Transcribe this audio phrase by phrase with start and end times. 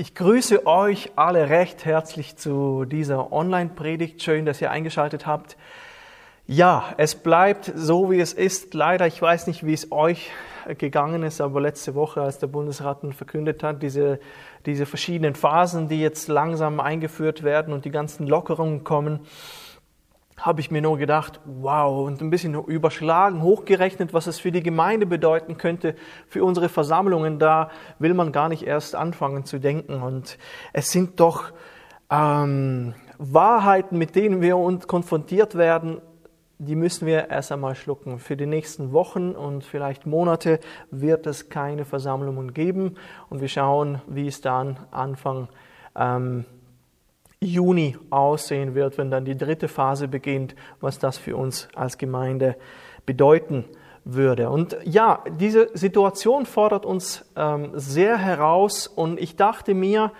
[0.00, 4.22] Ich grüße euch alle recht herzlich zu dieser Online-Predigt.
[4.22, 5.58] Schön, dass ihr eingeschaltet habt.
[6.46, 8.72] Ja, es bleibt so, wie es ist.
[8.72, 10.30] Leider, ich weiß nicht, wie es euch
[10.78, 14.20] gegangen ist, aber letzte Woche, als der Bundesrat verkündet hat, diese,
[14.64, 19.20] diese verschiedenen Phasen, die jetzt langsam eingeführt werden und die ganzen Lockerungen kommen,
[20.40, 24.62] habe ich mir nur gedacht, wow, und ein bisschen überschlagen, hochgerechnet, was es für die
[24.62, 25.94] Gemeinde bedeuten könnte,
[26.28, 27.38] für unsere Versammlungen.
[27.38, 30.02] Da will man gar nicht erst anfangen zu denken.
[30.02, 30.38] Und
[30.72, 31.52] es sind doch
[32.10, 36.00] ähm, Wahrheiten, mit denen wir uns konfrontiert werden,
[36.58, 38.18] die müssen wir erst einmal schlucken.
[38.18, 42.96] Für die nächsten Wochen und vielleicht Monate wird es keine Versammlungen geben.
[43.30, 45.48] Und wir schauen, wie es dann Anfang
[45.96, 46.44] ähm,
[47.42, 52.56] Juni aussehen wird, wenn dann die dritte Phase beginnt, was das für uns als Gemeinde
[53.06, 53.64] bedeuten
[54.04, 54.50] würde.
[54.50, 60.12] Und ja, diese Situation fordert uns ähm, sehr heraus und ich dachte mir,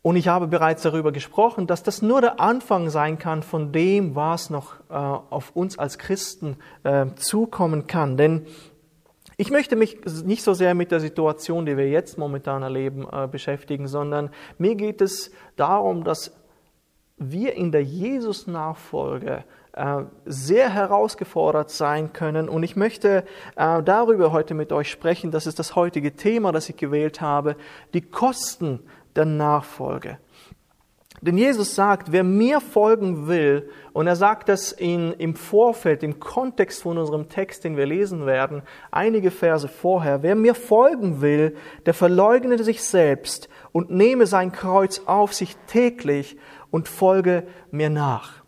[0.00, 4.14] und ich habe bereits darüber gesprochen, dass das nur der Anfang sein kann von dem,
[4.14, 8.16] was noch äh, auf uns als Christen äh, zukommen kann.
[8.16, 8.46] Denn
[9.40, 13.28] ich möchte mich nicht so sehr mit der Situation, die wir jetzt momentan erleben, äh,
[13.28, 16.36] beschäftigen, sondern mir geht es darum, dass
[17.18, 22.48] wir in der Jesus-Nachfolge äh, sehr herausgefordert sein können.
[22.48, 25.30] Und ich möchte äh, darüber heute mit euch sprechen.
[25.30, 27.54] Das ist das heutige Thema, das ich gewählt habe.
[27.94, 28.80] Die Kosten
[29.14, 30.18] der Nachfolge.
[31.20, 36.20] Denn Jesus sagt, wer mir folgen will, und er sagt das in, im Vorfeld, im
[36.20, 41.56] Kontext von unserem Text, den wir lesen werden, einige Verse vorher, wer mir folgen will,
[41.86, 46.36] der verleugne sich selbst und nehme sein Kreuz auf sich täglich
[46.70, 48.44] und folge mir nach.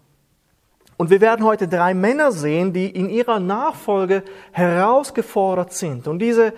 [0.97, 6.07] Und wir werden heute drei Männer sehen, die in ihrer Nachfolge herausgefordert sind.
[6.07, 6.53] Und diese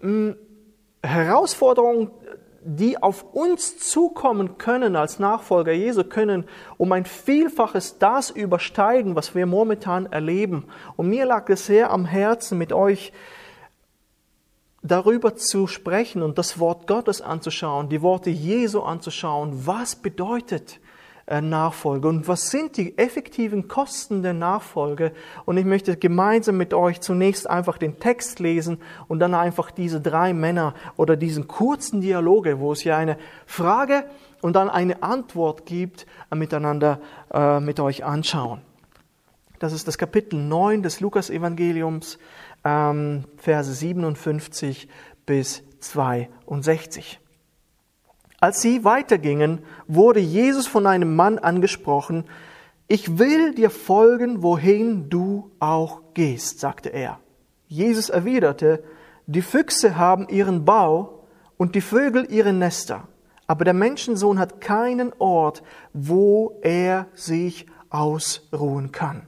[0.00, 0.36] mh, hm,
[1.02, 2.10] Herausforderung
[2.66, 6.44] die auf uns zukommen können als Nachfolger Jesu, können
[6.76, 10.64] um ein Vielfaches das übersteigen, was wir momentan erleben.
[10.96, 13.12] Und mir lag es sehr am Herzen, mit euch
[14.82, 19.66] darüber zu sprechen und das Wort Gottes anzuschauen, die Worte Jesu anzuschauen.
[19.66, 20.80] Was bedeutet
[21.28, 25.12] Nachfolge und was sind die effektiven Kosten der Nachfolge.
[25.44, 28.78] Und ich möchte gemeinsam mit euch zunächst einfach den Text lesen
[29.08, 34.04] und dann einfach diese drei Männer oder diesen kurzen Dialoge, wo es ja eine Frage
[34.40, 37.00] und dann eine Antwort gibt, äh, miteinander
[37.32, 38.60] äh, mit euch anschauen.
[39.58, 42.18] Das ist das Kapitel 9 des Lukas-Evangeliums,
[42.64, 44.88] ähm, Verse 57
[45.24, 47.18] bis 62.
[48.40, 52.24] Als sie weitergingen, wurde Jesus von einem Mann angesprochen.
[52.86, 57.18] Ich will dir folgen, wohin du auch gehst, sagte er.
[57.66, 58.84] Jesus erwiderte,
[59.26, 61.24] die Füchse haben ihren Bau
[61.56, 63.08] und die Vögel ihre Nester,
[63.46, 69.26] aber der Menschensohn hat keinen Ort, wo er sich ausruhen kann.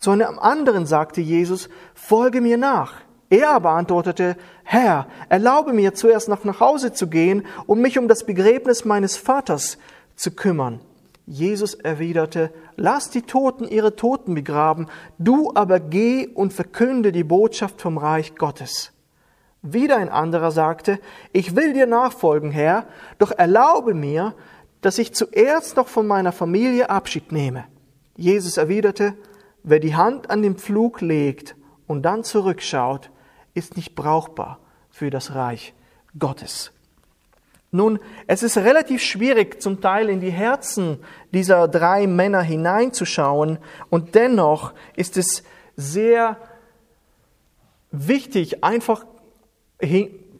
[0.00, 2.94] Zu einem anderen sagte Jesus, folge mir nach.
[3.30, 8.08] Er aber antwortete, Herr, erlaube mir zuerst noch nach Hause zu gehen, um mich um
[8.08, 9.78] das Begräbnis meines Vaters
[10.16, 10.80] zu kümmern.
[11.26, 14.86] Jesus erwiderte, lass die Toten ihre Toten begraben,
[15.18, 18.92] du aber geh und verkünde die Botschaft vom Reich Gottes.
[19.60, 20.98] Wieder ein anderer sagte,
[21.32, 22.86] ich will dir nachfolgen, Herr,
[23.18, 24.34] doch erlaube mir,
[24.80, 27.64] dass ich zuerst noch von meiner Familie Abschied nehme.
[28.16, 29.14] Jesus erwiderte,
[29.62, 31.56] wer die Hand an den Pflug legt
[31.86, 33.10] und dann zurückschaut,
[33.58, 34.58] ist nicht brauchbar
[34.90, 35.74] für das Reich
[36.18, 36.72] Gottes.
[37.70, 41.00] Nun, es ist relativ schwierig, zum Teil in die Herzen
[41.34, 43.58] dieser drei Männer hineinzuschauen,
[43.90, 45.42] und dennoch ist es
[45.76, 46.38] sehr
[47.90, 49.04] wichtig, einfach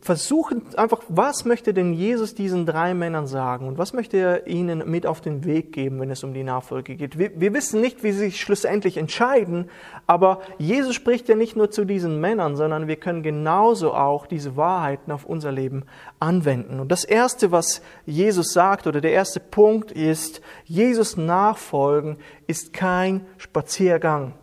[0.01, 4.89] versuchen einfach, was möchte denn Jesus diesen drei Männern sagen und was möchte er ihnen
[4.89, 7.19] mit auf den Weg geben, wenn es um die Nachfolge geht.
[7.19, 9.71] Wir, wir, wissen nicht, wie sie sich schlussendlich entscheiden,
[10.07, 14.57] aber Jesus spricht ja nicht nur zu diesen Männern, sondern wir können genauso auch diese
[14.57, 15.85] Wahrheiten auf unser Leben
[16.21, 16.81] anwenden.
[16.81, 23.27] Und das Erste, was Jesus sagt oder der erste Punkt ist, Jesus nachfolgen ist kein
[23.37, 24.35] Spaziergang.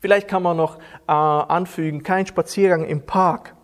[0.00, 0.78] Vielleicht kann man noch
[1.08, 3.54] äh, anfügen, kein Spaziergang im Park.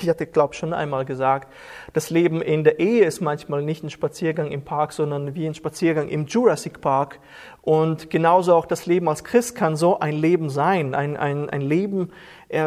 [0.00, 1.52] Ich hatte, glaube schon einmal gesagt,
[1.92, 5.54] das Leben in der Ehe ist manchmal nicht ein Spaziergang im Park, sondern wie ein
[5.54, 7.20] Spaziergang im Jurassic Park.
[7.62, 11.62] Und genauso auch das Leben als Christ kann so ein Leben sein, ein, ein, ein
[11.62, 12.10] Leben,
[12.48, 12.62] äh,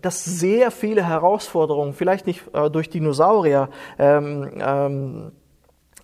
[0.00, 3.68] das sehr viele Herausforderungen, vielleicht nicht äh, durch Dinosaurier,
[3.98, 5.32] ähm, ähm,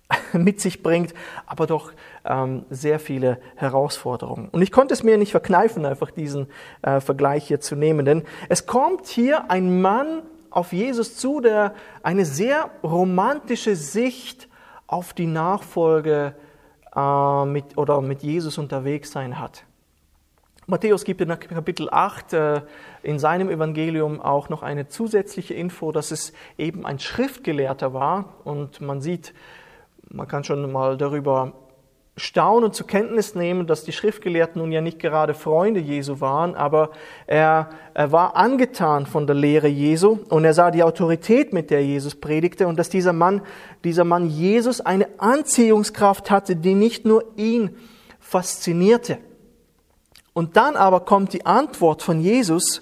[0.33, 1.13] mit sich bringt,
[1.45, 1.91] aber doch
[2.27, 4.49] ähm, sehr viele Herausforderungen.
[4.49, 6.47] Und ich konnte es mir nicht verkneifen, einfach diesen
[6.81, 11.73] äh, Vergleich hier zu nehmen, denn es kommt hier ein Mann auf Jesus zu, der
[12.03, 14.47] eine sehr romantische Sicht
[14.87, 16.33] auf die Nachfolge
[16.95, 19.63] äh, mit, oder mit Jesus unterwegs sein hat.
[20.69, 22.61] Matthäus gibt in Kapitel 8 äh,
[23.01, 28.33] in seinem Evangelium auch noch eine zusätzliche Info, dass es eben ein Schriftgelehrter war.
[28.43, 29.33] Und man sieht,
[30.09, 31.53] man kann schon mal darüber
[32.17, 36.89] staunen zur Kenntnis nehmen, dass die Schriftgelehrten nun ja nicht gerade Freunde Jesu waren, aber
[37.27, 41.85] er, er war angetan von der Lehre Jesu und er sah die Autorität, mit der
[41.85, 43.41] Jesus predigte und dass dieser Mann,
[43.83, 47.77] dieser Mann Jesus eine Anziehungskraft hatte, die nicht nur ihn
[48.19, 49.19] faszinierte.
[50.33, 52.81] Und dann aber kommt die Antwort von Jesus.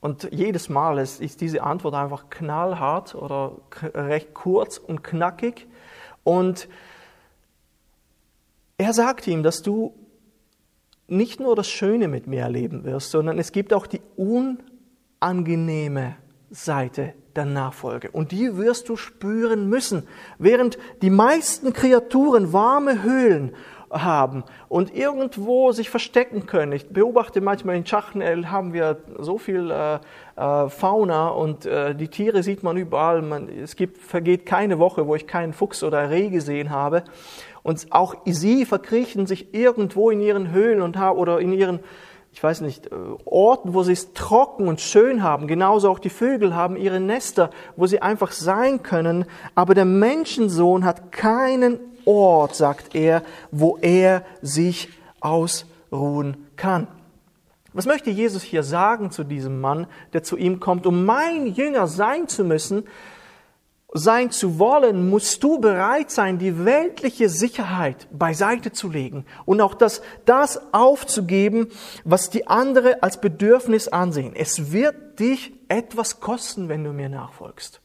[0.00, 3.52] Und jedes Mal ist, ist diese Antwort einfach knallhart oder
[3.82, 5.66] recht kurz und knackig.
[6.24, 6.68] Und
[8.78, 9.94] er sagt ihm, dass du
[11.08, 16.16] nicht nur das Schöne mit mir erleben wirst, sondern es gibt auch die unangenehme
[16.50, 18.10] Seite der Nachfolge.
[18.10, 20.08] Und die wirst du spüren müssen.
[20.38, 23.52] Während die meisten Kreaturen warme Höhlen
[23.90, 26.72] haben und irgendwo sich verstecken können.
[26.72, 29.98] Ich beobachte manchmal in Schachnel haben wir so viel äh,
[30.36, 33.22] äh, Fauna und äh, die Tiere sieht man überall.
[33.22, 37.04] Man, es gibt, vergeht keine Woche, wo ich keinen Fuchs oder Reh gesehen habe.
[37.66, 41.80] Und auch sie verkriechen sich irgendwo in ihren Höhlen und oder in ihren
[42.32, 42.90] ich weiß nicht, äh,
[43.24, 45.48] Orten, wo sie es trocken und schön haben.
[45.48, 49.24] Genauso auch die Vögel haben ihre Nester, wo sie einfach sein können.
[49.54, 54.90] Aber der Menschensohn hat keinen Ort, sagt er, wo er sich
[55.20, 56.88] ausruhen kann.
[57.72, 60.86] Was möchte Jesus hier sagen zu diesem Mann, der zu ihm kommt?
[60.86, 62.84] Um mein Jünger sein zu müssen,
[63.96, 69.74] sein zu wollen, musst du bereit sein, die weltliche Sicherheit beiseite zu legen und auch
[69.74, 71.68] das, das aufzugeben,
[72.04, 74.34] was die andere als Bedürfnis ansehen.
[74.34, 77.80] Es wird dich etwas kosten, wenn du mir nachfolgst.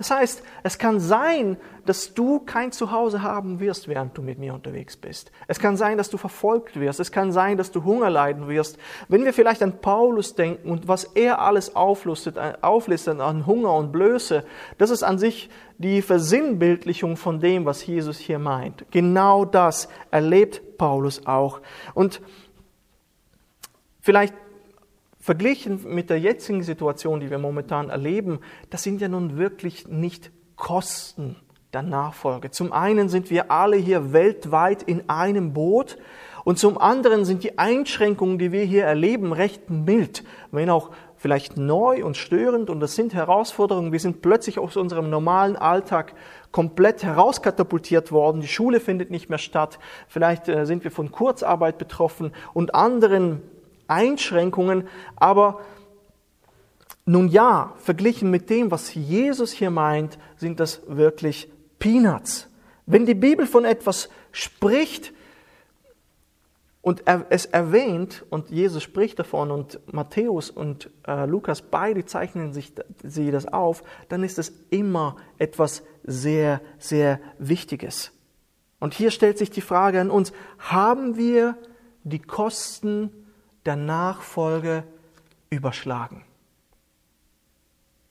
[0.00, 4.54] Das heißt, es kann sein, dass du kein Zuhause haben wirst, während du mit mir
[4.54, 5.30] unterwegs bist.
[5.46, 7.00] Es kann sein, dass du verfolgt wirst.
[7.00, 8.78] Es kann sein, dass du Hunger leiden wirst.
[9.08, 13.74] Wenn wir vielleicht an Paulus denken und was er alles auflistet, äh, auflistet an Hunger
[13.74, 14.42] und Blöße,
[14.78, 18.86] das ist an sich die Versinnbildlichung von dem, was Jesus hier meint.
[18.92, 21.60] Genau das erlebt Paulus auch.
[21.92, 22.22] Und
[24.00, 24.32] vielleicht
[25.20, 28.40] Verglichen mit der jetzigen Situation, die wir momentan erleben,
[28.70, 31.36] das sind ja nun wirklich nicht Kosten
[31.72, 32.50] der Nachfolge.
[32.50, 35.98] Zum einen sind wir alle hier weltweit in einem Boot
[36.44, 41.58] und zum anderen sind die Einschränkungen, die wir hier erleben, recht mild, wenn auch vielleicht
[41.58, 43.92] neu und störend und das sind Herausforderungen.
[43.92, 46.14] Wir sind plötzlich aus unserem normalen Alltag
[46.50, 48.40] komplett herauskatapultiert worden.
[48.40, 49.78] Die Schule findet nicht mehr statt.
[50.08, 53.42] Vielleicht äh, sind wir von Kurzarbeit betroffen und anderen
[53.90, 55.60] Einschränkungen, aber
[57.04, 62.48] nun ja, verglichen mit dem, was Jesus hier meint, sind das wirklich Peanuts.
[62.86, 65.12] Wenn die Bibel von etwas spricht
[66.82, 72.72] und es erwähnt, und Jesus spricht davon, und Matthäus und äh, Lukas beide zeichnen sich
[73.02, 78.12] sie das auf, dann ist es immer etwas sehr, sehr Wichtiges.
[78.78, 81.58] Und hier stellt sich die Frage an uns, haben wir
[82.02, 83.19] die Kosten
[83.66, 84.84] der Nachfolge
[85.50, 86.24] überschlagen.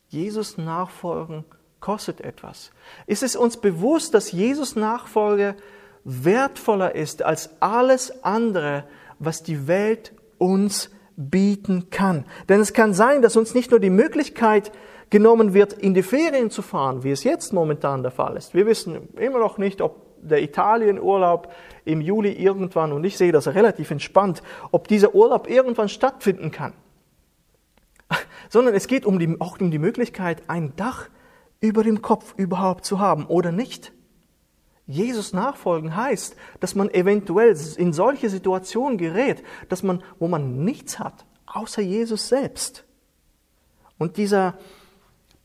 [0.09, 1.45] Jesus nachfolgen
[1.79, 2.71] kostet etwas.
[3.05, 5.55] Ist es uns bewusst, dass Jesus Nachfolge
[6.03, 8.85] wertvoller ist als alles andere,
[9.19, 12.25] was die Welt uns bieten kann?
[12.49, 14.71] Denn es kann sein, dass uns nicht nur die Möglichkeit
[15.09, 18.53] genommen wird, in die Ferien zu fahren, wie es jetzt momentan der Fall ist.
[18.53, 21.51] Wir wissen immer noch nicht, ob der Italienurlaub
[21.85, 26.73] im Juli irgendwann, und ich sehe das relativ entspannt, ob dieser Urlaub irgendwann stattfinden kann.
[28.49, 31.09] Sondern es geht um die, auch um die Möglichkeit, ein Dach
[31.61, 33.91] über dem Kopf überhaupt zu haben oder nicht.
[34.87, 40.97] Jesus nachfolgen heißt, dass man eventuell in solche Situationen gerät, dass man, wo man nichts
[40.97, 42.85] hat, außer Jesus selbst.
[43.99, 44.57] Und dieser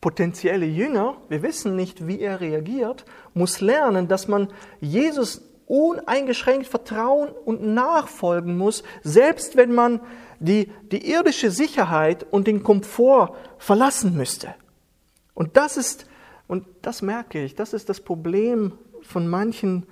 [0.04, 7.30] potenzielle Jünger, wir wissen nicht, wie er reagiert, muss lernen, dass man Jesus uneingeschränkt vertrauen
[7.30, 10.00] und nachfolgen muss, selbst wenn man
[10.40, 14.54] die, die irdische Sicherheit und den Komfort verlassen müsste.
[15.32, 16.04] Und das ist,
[16.48, 19.86] und das merke ich, das ist das Problem von manchen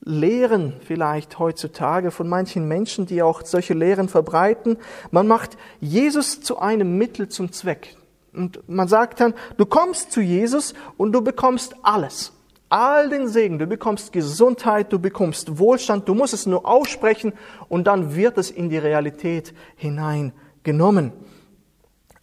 [0.00, 4.76] Lehren vielleicht heutzutage, von manchen Menschen, die auch solche Lehren verbreiten.
[5.10, 7.96] Man macht Jesus zu einem Mittel zum Zweck.
[8.36, 12.32] Und man sagt dann, du kommst zu Jesus und du bekommst alles.
[12.68, 13.58] All den Segen.
[13.58, 16.08] Du bekommst Gesundheit, du bekommst Wohlstand.
[16.08, 17.32] Du musst es nur aussprechen
[17.68, 21.12] und dann wird es in die Realität hineingenommen.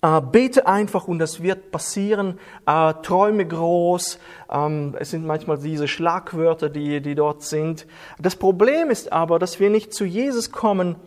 [0.03, 2.38] Äh, bete einfach und das wird passieren.
[2.65, 4.20] Äh, träume groß.
[4.51, 7.88] Ähm, es sind manchmal diese Schlagwörter, die, die dort sind.
[8.20, 10.98] Das Problem ist aber, dass wir nicht zu Jesus kommen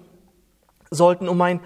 [0.91, 1.61] sollten, um ein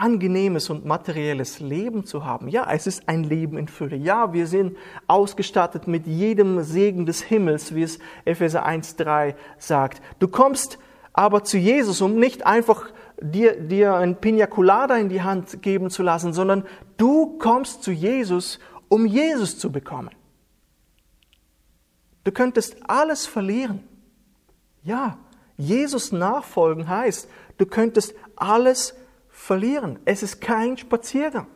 [0.00, 2.48] angenehmes und materielles Leben zu haben.
[2.48, 3.96] Ja, es ist ein Leben in Fülle.
[3.96, 4.76] Ja, wir sind
[5.06, 10.00] ausgestattet mit jedem Segen des Himmels, wie es Epheser 1.3 sagt.
[10.18, 10.78] Du kommst
[11.12, 12.90] aber zu Jesus, um nicht einfach
[13.20, 16.64] dir, dir ein Pina Colada in die Hand geben zu lassen, sondern
[16.96, 20.10] du kommst zu Jesus, um Jesus zu bekommen.
[22.24, 23.82] Du könntest alles verlieren.
[24.82, 25.18] Ja,
[25.58, 27.28] Jesus nachfolgen heißt,
[27.58, 28.94] du könntest alles
[29.40, 29.98] verlieren.
[30.04, 31.46] Es ist kein Spaziergang.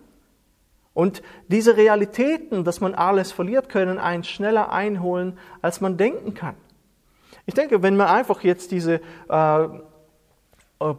[0.94, 6.54] Und diese Realitäten, dass man alles verliert, können einen schneller einholen, als man denken kann.
[7.46, 9.68] Ich denke, wenn man einfach jetzt diese äh, äh,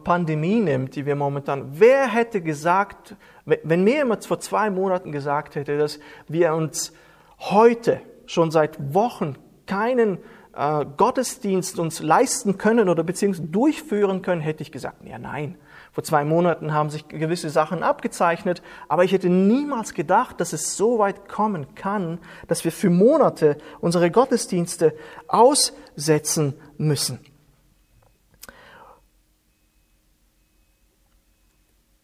[0.04, 5.56] Pandemie nimmt, die wir momentan, wer hätte gesagt, wenn mir jemand vor zwei Monaten gesagt
[5.56, 6.92] hätte, dass wir uns
[7.38, 10.18] heute schon seit Wochen keinen
[10.54, 15.56] äh, Gottesdienst uns leisten können oder beziehungsweise durchführen können, hätte ich gesagt, ja nein.
[15.96, 20.76] Vor zwei Monaten haben sich gewisse Sachen abgezeichnet, aber ich hätte niemals gedacht, dass es
[20.76, 24.94] so weit kommen kann, dass wir für Monate unsere Gottesdienste
[25.26, 27.18] aussetzen müssen.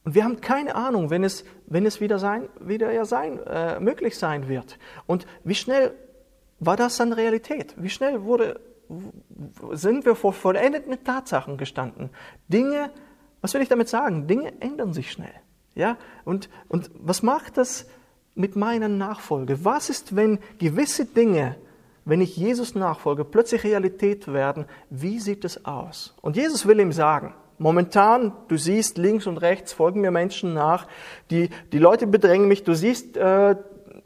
[0.04, 3.78] Und wir haben keine Ahnung, wenn es, wenn es wieder, sein, wieder ja sein, äh,
[3.78, 4.78] möglich sein wird.
[5.04, 5.92] Und wie schnell
[6.61, 7.75] war das dann Realität?
[7.76, 8.58] Wie schnell wurde,
[9.72, 12.08] sind wir vor vollendeten Tatsachen gestanden?
[12.49, 12.90] Dinge,
[13.42, 14.26] was will ich damit sagen?
[14.26, 15.34] Dinge ändern sich schnell.
[15.75, 15.99] Ja?
[16.25, 17.87] Und, und was macht das
[18.34, 19.64] mit meiner Nachfolge?
[19.64, 21.56] Was ist, wenn gewisse Dinge,
[22.06, 24.64] wenn ich Jesus nachfolge, plötzlich Realität werden?
[24.88, 26.14] Wie sieht es aus?
[26.22, 30.88] Und Jesus will ihm sagen, Momentan, du siehst links und rechts folgen mir Menschen nach,
[31.30, 33.54] die, die Leute bedrängen mich, du siehst, äh,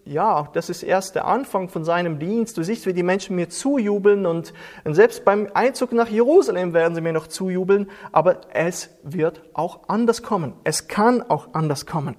[0.07, 3.49] ja, das ist erst der Anfang von seinem Dienst, du siehst, wie die Menschen mir
[3.49, 9.43] zujubeln und, selbst beim Einzug nach Jerusalem werden sie mir noch zujubeln, aber es wird
[9.53, 12.17] auch anders kommen, es kann auch anders kommen.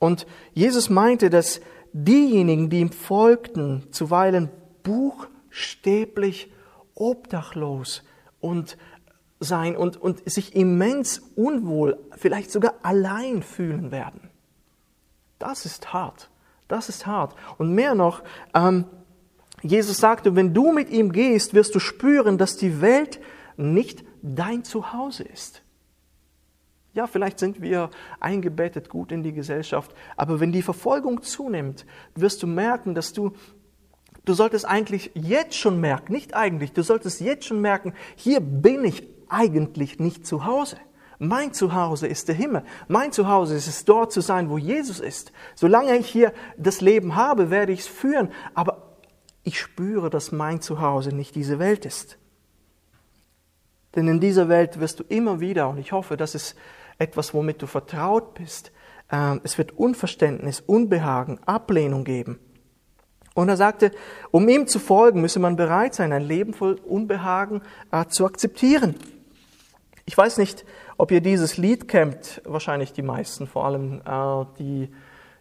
[0.00, 1.60] Und Jesus meinte, dass
[1.92, 4.50] diejenigen, die ihm folgten, zuweilen
[4.82, 6.52] buchstäblich
[6.94, 8.02] obdachlos
[8.40, 8.76] und
[9.38, 14.30] sein und, und sich immens unwohl, vielleicht sogar allein fühlen werden.
[15.40, 16.30] Das ist hart.
[16.68, 17.34] Das ist hart.
[17.58, 18.22] Und mehr noch,
[18.54, 18.84] ähm,
[19.62, 23.20] Jesus sagte, wenn du mit ihm gehst, wirst du spüren, dass die Welt
[23.56, 25.62] nicht dein Zuhause ist.
[26.92, 32.42] Ja, vielleicht sind wir eingebettet gut in die Gesellschaft, aber wenn die Verfolgung zunimmt, wirst
[32.42, 33.32] du merken, dass du
[34.26, 38.84] Du solltest eigentlich jetzt schon merken, nicht eigentlich, du solltest jetzt schon merken, hier bin
[38.84, 40.76] ich eigentlich nicht zu Hause.
[41.22, 42.64] Mein Zuhause ist der Himmel.
[42.88, 45.32] Mein Zuhause ist es, dort zu sein, wo Jesus ist.
[45.54, 48.32] Solange ich hier das Leben habe, werde ich es führen.
[48.54, 48.96] Aber
[49.42, 52.16] ich spüre, dass mein Zuhause nicht diese Welt ist.
[53.94, 56.56] Denn in dieser Welt wirst du immer wieder, und ich hoffe, das ist
[56.96, 58.72] etwas, womit du vertraut bist,
[59.12, 62.38] ähm, es wird Unverständnis, Unbehagen, Ablehnung geben.
[63.34, 63.90] Und er sagte,
[64.30, 67.60] um ihm zu folgen, müsse man bereit sein, ein Leben voll Unbehagen
[67.92, 68.94] äh, zu akzeptieren.
[70.06, 70.64] Ich weiß nicht,
[71.00, 74.88] ob ihr dieses Lied kennt, wahrscheinlich die meisten, vor allem äh, die,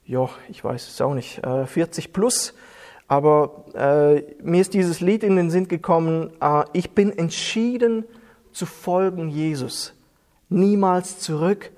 [0.05, 2.53] ja, ich weiß es auch nicht, äh, 40 plus.
[3.09, 8.05] Aber äh, mir ist dieses Lied in den Sinn gekommen, äh, ich bin entschieden
[8.53, 9.93] zu folgen Jesus.
[10.47, 11.71] Niemals zurück,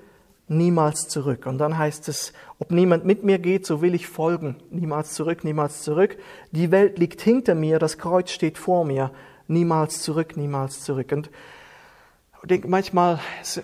[0.46, 1.46] niemals zurück.
[1.46, 4.58] Und dann heißt es, ob niemand mit mir geht, so will ich folgen.
[4.70, 6.16] Niemals zurück, niemals zurück.
[6.52, 9.10] Die Welt liegt hinter mir, das Kreuz steht vor mir.
[9.48, 11.10] Niemals zurück, niemals zurück.
[11.10, 11.30] Und
[12.42, 13.20] ich denke manchmal,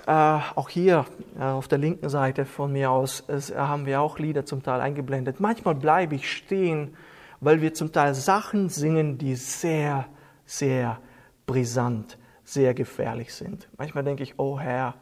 [0.06, 0.10] äh,
[0.54, 1.04] auch hier
[1.36, 4.80] äh, auf der linken Seite von mir aus, äh, haben wir auch Lieder zum Teil
[4.80, 5.40] eingeblendet.
[5.40, 6.96] Manchmal bleibe ich stehen,
[7.40, 10.06] weil wir zum Teil Sachen singen, die sehr,
[10.46, 11.00] sehr
[11.46, 13.68] brisant, sehr gefährlich sind.
[13.76, 14.94] Manchmal denke ich, oh Herr,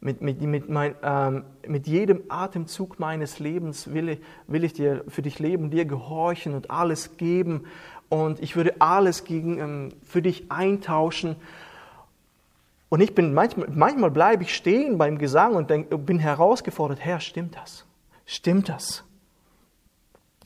[0.00, 5.04] mit, mit, mit, mein, ähm, mit jedem Atemzug meines Lebens will ich, will ich dir,
[5.08, 7.64] für dich leben, dir gehorchen und alles geben.
[8.10, 11.36] Und ich würde alles gegen, ähm, für dich eintauschen.
[12.92, 17.20] Und ich bin manchmal, manchmal bleibe ich stehen beim Gesang und denk, bin herausgefordert, Herr,
[17.20, 17.86] stimmt das?
[18.26, 19.02] Stimmt das?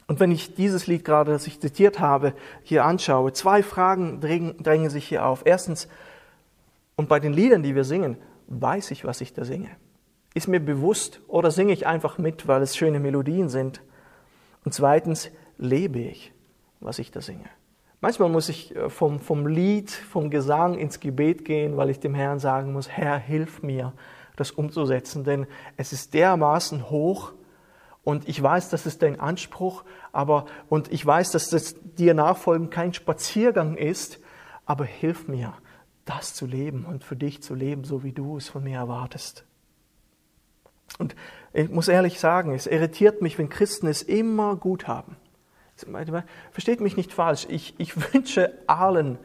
[0.06, 4.62] Und wenn ich dieses Lied gerade, das ich zitiert habe, hier anschaue, zwei Fragen drängen,
[4.62, 5.42] drängen sich hier auf.
[5.44, 5.88] Erstens,
[6.94, 9.70] und bei den Liedern, die wir singen, weiß ich, was ich da singe?
[10.32, 13.82] Ist mir bewusst oder singe ich einfach mit, weil es schöne Melodien sind?
[14.64, 16.32] Und zweitens, lebe ich,
[16.78, 17.50] was ich da singe?
[18.00, 22.14] Manchmal muss ich äh, vom, vom Lied, vom Gesang ins Gebet gehen, weil ich dem
[22.14, 23.92] Herrn sagen muss, Herr, hilf mir,
[24.36, 27.32] das umzusetzen, denn es ist dermaßen hoch,
[28.06, 32.70] Und ich weiß, das ist dein Anspruch, aber, und ich weiß, dass das dir nachfolgen
[32.70, 34.20] kein Spaziergang ist,
[34.64, 35.54] aber hilf mir,
[36.04, 39.44] das zu leben und für dich zu leben, so wie du es von mir erwartest.
[41.00, 41.16] Und
[41.52, 45.16] ich muss ehrlich sagen, es irritiert mich, wenn Christen es immer gut haben.
[46.52, 49.18] Versteht mich nicht falsch, ich, ich wünsche allen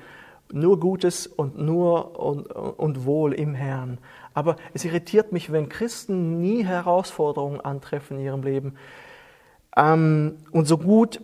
[0.53, 3.99] nur Gutes und nur und, und Wohl im Herrn.
[4.33, 8.75] Aber es irritiert mich, wenn Christen nie Herausforderungen antreffen in ihrem Leben.
[9.75, 11.21] Ähm, und so gut,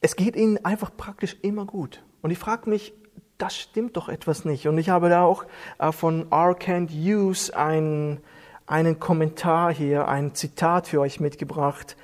[0.00, 2.02] es geht ihnen einfach praktisch immer gut.
[2.22, 2.92] Und ich frage mich,
[3.38, 4.66] das stimmt doch etwas nicht.
[4.66, 5.44] Und ich habe da auch
[5.78, 6.54] äh, von R.
[6.54, 8.20] Kent Hughes einen,
[8.66, 11.96] einen Kommentar hier, ein Zitat für euch mitgebracht.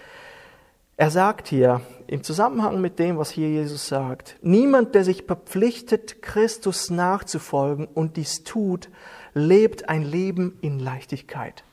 [1.02, 6.22] Er sagt hier im Zusammenhang mit dem, was hier Jesus sagt, niemand, der sich verpflichtet,
[6.22, 8.88] Christus nachzufolgen und dies tut,
[9.34, 11.64] lebt ein Leben in Leichtigkeit.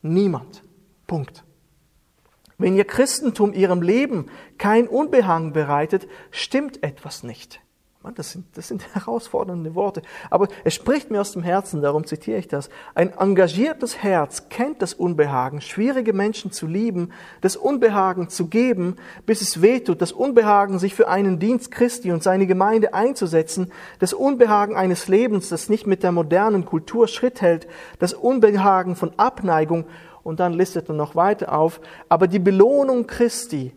[0.00, 0.62] Niemand.
[1.06, 1.44] Punkt.
[2.56, 7.60] Wenn ihr Christentum ihrem Leben kein Unbehagen bereitet, stimmt etwas nicht.
[8.02, 10.00] Mann, das sind, das sind herausfordernde Worte.
[10.30, 12.70] Aber es spricht mir aus dem Herzen, darum zitiere ich das.
[12.94, 19.42] Ein engagiertes Herz kennt das Unbehagen, schwierige Menschen zu lieben, das Unbehagen zu geben, bis
[19.42, 24.76] es wehtut, das Unbehagen, sich für einen Dienst Christi und seine Gemeinde einzusetzen, das Unbehagen
[24.76, 29.84] eines Lebens, das nicht mit der modernen Kultur Schritt hält, das Unbehagen von Abneigung,
[30.22, 33.72] und dann listet er noch weiter auf, aber die Belohnung Christi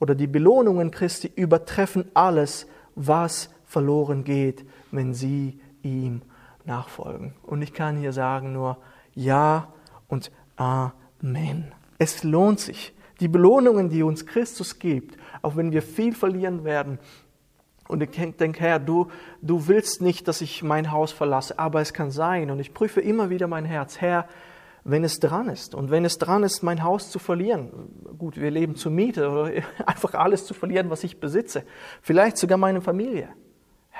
[0.00, 6.22] oder die Belohnungen Christi übertreffen alles, was verloren geht, wenn sie ihm
[6.64, 7.34] nachfolgen.
[7.42, 8.76] Und ich kann hier sagen nur
[9.14, 9.72] Ja
[10.08, 11.72] und Amen.
[11.98, 12.94] Es lohnt sich.
[13.20, 16.98] Die Belohnungen, die uns Christus gibt, auch wenn wir viel verlieren werden,
[17.88, 19.08] und ich denke, Herr, du,
[19.42, 22.50] du willst nicht, dass ich mein Haus verlasse, aber es kann sein.
[22.50, 24.00] Und ich prüfe immer wieder mein Herz.
[24.00, 24.28] Herr,
[24.84, 25.74] wenn es dran ist.
[25.74, 27.70] Und wenn es dran ist, mein Haus zu verlieren,
[28.18, 29.50] gut, wir leben zur Miete oder
[29.86, 31.64] einfach alles zu verlieren, was ich besitze,
[32.00, 33.28] vielleicht sogar meine Familie.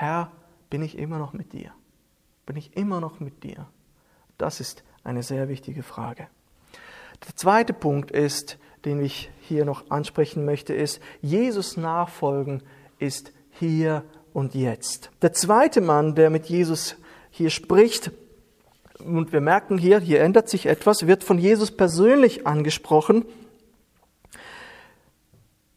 [0.02, 0.32] Herr,
[0.68, 1.70] bin ich immer noch mit dir?
[2.44, 3.68] Bin ich immer noch mit dir?
[4.36, 6.26] Das ist eine sehr wichtige Frage.
[7.24, 12.64] Der zweite Punkt ist, den ich hier noch ansprechen möchte, ist, Jesus nachfolgen
[12.98, 15.12] ist hier und jetzt.
[15.22, 16.96] Der zweite Mann, der mit Jesus
[17.30, 18.10] hier spricht,
[18.98, 23.24] und wir merken hier, hier ändert sich etwas, wird von Jesus persönlich angesprochen.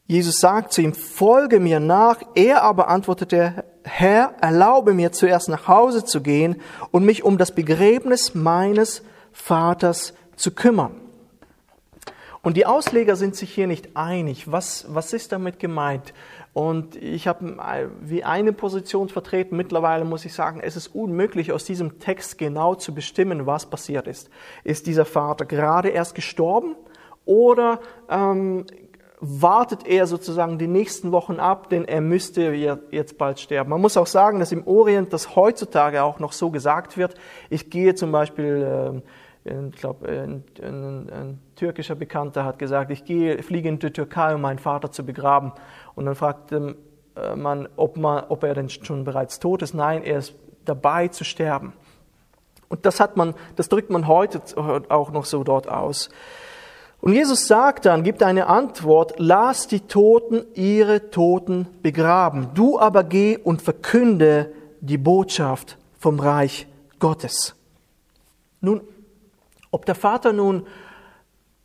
[0.08, 2.24] Jesus sagt zu ihm, folge mir nach.
[2.34, 7.54] Er aber antwortete, Herr, erlaube mir zuerst nach Hause zu gehen und mich um das
[7.54, 11.00] Begräbnis meines Vaters zu kümmern.
[12.42, 14.52] Und die Ausleger sind sich hier nicht einig.
[14.52, 16.14] Was, was ist damit gemeint?
[16.54, 17.58] Und ich habe
[18.02, 19.58] wie eine Position vertreten.
[19.58, 24.08] Mittlerweile muss ich sagen, es ist unmöglich, aus diesem Text genau zu bestimmen, was passiert
[24.08, 24.30] ist.
[24.64, 26.76] Ist dieser Vater gerade erst gestorben
[27.26, 28.66] oder ähm,
[29.20, 32.54] wartet er sozusagen die nächsten Wochen ab, denn er müsste
[32.92, 33.70] jetzt bald sterben.
[33.70, 37.16] Man muss auch sagen, dass im Orient das heutzutage auch noch so gesagt wird.
[37.50, 39.02] Ich gehe zum Beispiel,
[39.46, 43.92] äh, ich glaube, ein, ein, ein türkischer Bekannter hat gesagt, ich gehe, fliege in die
[43.92, 45.54] Türkei, um meinen Vater zu begraben.
[45.96, 46.76] Und dann fragt ähm,
[47.16, 49.74] äh, man, ob, man, ob er denn schon bereits tot ist.
[49.74, 51.74] Nein, er ist dabei zu sterben.
[52.68, 54.42] Und das hat man, das drückt man heute
[54.90, 56.10] auch noch so dort aus.
[57.02, 62.50] Und Jesus sagt dann, gibt eine Antwort, lass die Toten ihre Toten begraben.
[62.56, 66.68] Du aber geh und verkünde die Botschaft vom Reich
[67.00, 67.56] Gottes.
[68.62, 68.82] Nun,
[69.72, 70.66] ob der Vater nun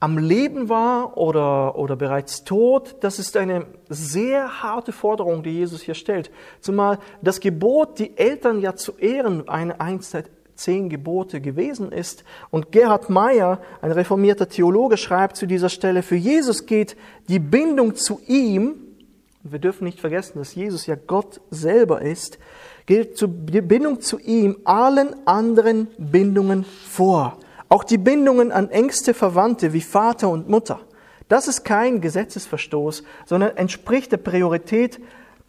[0.00, 5.82] am Leben war oder, oder bereits tot, das ist eine sehr harte Forderung, die Jesus
[5.82, 6.30] hier stellt.
[6.60, 10.24] Zumal das Gebot, die Eltern ja zu ehren, eine eins der
[10.60, 12.24] zehn Gebote gewesen ist.
[12.50, 16.96] Und Gerhard Meyer, ein reformierter Theologe, schreibt zu dieser Stelle, für Jesus geht
[17.28, 18.74] die Bindung zu ihm,
[19.42, 22.38] und wir dürfen nicht vergessen, dass Jesus ja Gott selber ist,
[22.84, 27.38] gilt die Bindung zu ihm allen anderen Bindungen vor.
[27.70, 30.80] Auch die Bindungen an engste Verwandte wie Vater und Mutter.
[31.28, 35.00] Das ist kein Gesetzesverstoß, sondern entspricht der Priorität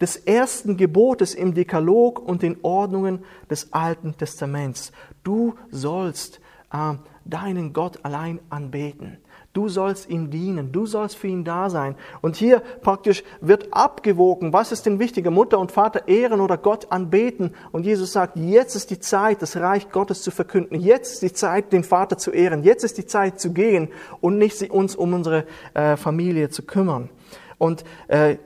[0.02, 4.90] des ersten Gebotes im Dekalog und den Ordnungen des Alten Testaments.
[5.22, 6.40] Du sollst
[6.72, 9.18] äh, deinen Gott allein anbeten.
[9.52, 11.94] Du sollst ihm dienen, du sollst für ihn da sein.
[12.22, 16.90] Und hier praktisch wird abgewogen, was ist denn wichtiger, Mutter und Vater ehren oder Gott
[16.90, 17.54] anbeten.
[17.70, 20.80] Und Jesus sagt, jetzt ist die Zeit, das Reich Gottes zu verkünden.
[20.80, 22.62] Jetzt ist die Zeit, den Vater zu ehren.
[22.64, 23.88] Jetzt ist die Zeit zu gehen
[24.20, 27.10] und nicht uns um unsere äh, Familie zu kümmern.
[27.58, 28.38] Und äh,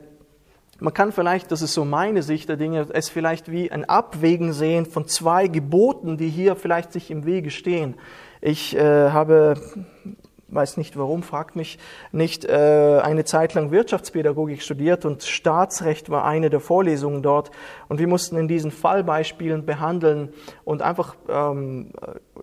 [0.79, 4.53] man kann vielleicht, das ist so meine Sicht der Dinge, es vielleicht wie ein Abwägen
[4.53, 7.95] sehen von zwei Geboten, die hier vielleicht sich im Wege stehen.
[8.41, 9.57] Ich äh, habe
[10.49, 11.79] weiß nicht warum, fragt mich
[12.13, 17.51] nicht, äh, eine Zeit lang Wirtschaftspädagogik studiert und Staatsrecht war eine der Vorlesungen dort.
[17.89, 20.33] Und wir mussten in diesen Fallbeispielen behandeln
[20.65, 21.91] und einfach ähm,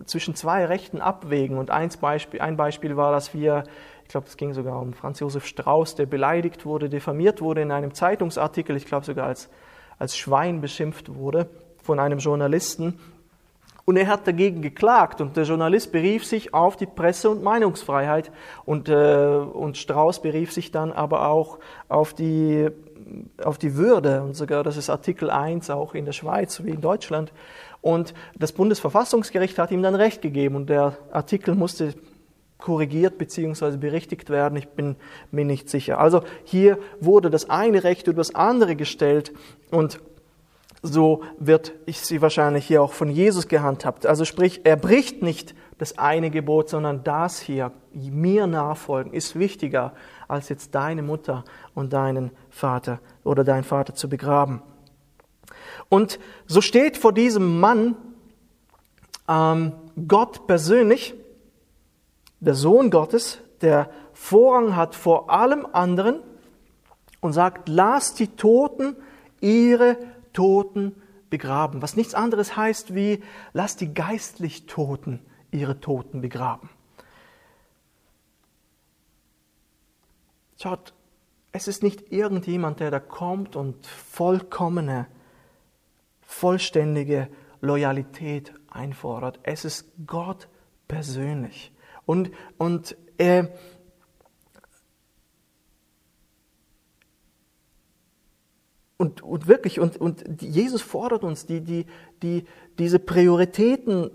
[0.04, 1.56] zwischen zwei Rechten abwägen.
[1.56, 3.64] Und eins Beispiel, ein Beispiel war, dass wir
[4.04, 7.72] ich glaube, es ging sogar um Franz Josef Strauß, der beleidigt wurde, diffamiert wurde in
[7.72, 9.48] einem Zeitungsartikel, ich glaube sogar als,
[9.98, 11.48] als Schwein beschimpft wurde
[11.82, 13.00] von einem Journalisten.
[13.86, 18.30] Und er hat dagegen geklagt und der Journalist berief sich auf die Presse- und Meinungsfreiheit
[18.64, 22.68] und, äh, und Strauß berief sich dann aber auch auf die,
[23.42, 26.80] auf die Würde und sogar das ist Artikel 1 auch in der Schweiz wie in
[26.80, 27.32] Deutschland.
[27.82, 31.94] Und das Bundesverfassungsgericht hat ihm dann Recht gegeben und der Artikel musste
[32.64, 33.76] korrigiert bzw.
[33.76, 34.56] berichtigt werden.
[34.56, 34.96] Ich bin
[35.30, 36.00] mir nicht sicher.
[36.00, 39.32] Also hier wurde das eine Recht über das andere gestellt
[39.70, 40.00] und
[40.80, 44.06] so wird ich sie wahrscheinlich hier auch von Jesus gehandhabt.
[44.06, 49.92] Also sprich, er bricht nicht das eine Gebot, sondern das hier, mir nachfolgen, ist wichtiger,
[50.26, 54.62] als jetzt deine Mutter und deinen Vater oder deinen Vater zu begraben.
[55.90, 57.94] Und so steht vor diesem Mann
[59.28, 59.72] ähm,
[60.08, 61.14] Gott persönlich,
[62.44, 66.20] der Sohn Gottes, der Vorrang hat vor allem anderen
[67.20, 68.96] und sagt, lass die Toten
[69.40, 69.96] ihre
[70.32, 71.82] Toten begraben.
[71.82, 76.68] Was nichts anderes heißt wie, lass die geistlich Toten ihre Toten begraben.
[80.60, 80.94] Schaut,
[81.52, 85.06] es ist nicht irgendjemand, der da kommt und vollkommene,
[86.22, 87.28] vollständige
[87.60, 89.40] Loyalität einfordert.
[89.42, 90.48] Es ist Gott
[90.88, 91.73] persönlich.
[92.06, 93.50] Und, und er,
[98.96, 101.86] und, und wirklich, und, und Jesus fordert uns, die, die,
[102.22, 102.44] die,
[102.78, 104.10] diese Prioritäten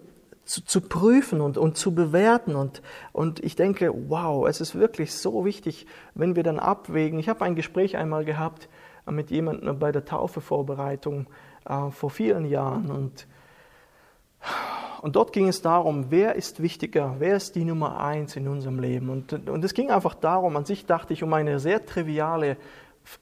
[0.45, 2.55] zu, zu prüfen und, und zu bewerten.
[2.55, 7.19] Und, und ich denke, wow, es ist wirklich so wichtig, wenn wir dann abwägen.
[7.19, 8.69] Ich habe ein Gespräch einmal gehabt
[9.05, 11.27] mit jemandem bei der Taufevorbereitung
[11.65, 12.91] äh, vor vielen Jahren.
[12.91, 13.27] Und,
[15.01, 18.79] und dort ging es darum, wer ist wichtiger, wer ist die Nummer eins in unserem
[18.79, 19.09] Leben.
[19.09, 22.57] Und, und es ging einfach darum, an sich dachte ich um eine sehr triviale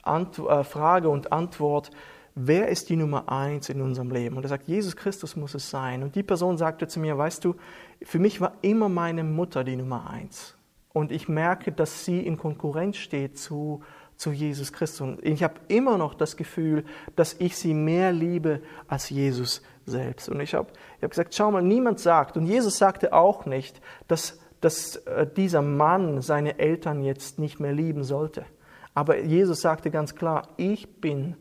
[0.05, 1.91] äh, Frage und Antwort,
[2.33, 4.37] wer ist die Nummer eins in unserem Leben?
[4.37, 6.03] Und er sagt, Jesus Christus muss es sein.
[6.03, 7.55] Und die Person sagte zu mir, weißt du,
[8.01, 10.55] für mich war immer meine Mutter die Nummer eins.
[10.93, 13.83] Und ich merke, dass sie in Konkurrenz steht zu,
[14.15, 15.01] zu Jesus Christus.
[15.01, 16.85] Und ich habe immer noch das Gefühl,
[17.15, 20.29] dass ich sie mehr liebe als Jesus selbst.
[20.29, 23.81] Und ich habe ich hab gesagt, schau mal, niemand sagt, und Jesus sagte auch nicht,
[24.07, 28.45] dass, dass äh, dieser Mann seine Eltern jetzt nicht mehr lieben sollte.
[28.93, 31.35] Aber Jesus sagte ganz klar, ich bin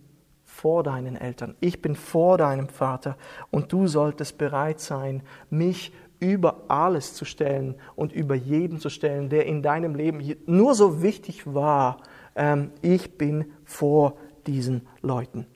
[0.45, 3.17] vor deinen Eltern, ich bin vor deinem Vater
[3.51, 9.29] und du solltest bereit sein, mich über alles zu stellen und über jeden zu stellen,
[9.29, 11.99] der in deinem Leben nur so wichtig war.
[12.35, 15.47] Ähm, ich bin vor diesen Leuten.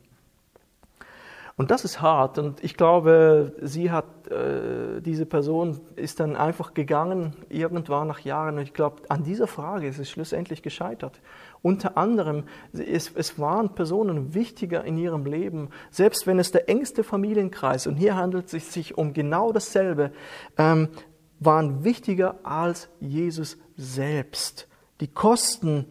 [1.60, 2.38] Und das ist hart.
[2.38, 8.56] Und ich glaube, sie hat, äh, diese Person ist dann einfach gegangen, irgendwann nach Jahren.
[8.56, 11.20] Und ich glaube, an dieser Frage ist es schlussendlich gescheitert.
[11.60, 17.04] Unter anderem, es, es waren Personen wichtiger in ihrem Leben, selbst wenn es der engste
[17.04, 20.12] Familienkreis, und hier handelt es sich um genau dasselbe,
[20.56, 20.88] ähm,
[21.40, 24.66] waren wichtiger als Jesus selbst.
[25.02, 25.84] Die Kosten